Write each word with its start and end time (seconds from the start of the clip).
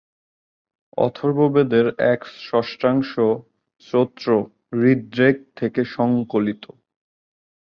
অথর্ববেদের 0.97 1.85
এক-ষষ্ঠাংশ 2.13 3.11
স্তোত্র 3.85 4.27
ঋগ্বেদ 4.85 5.37
থেকে 5.55 5.81
সংকলিত। 5.95 6.63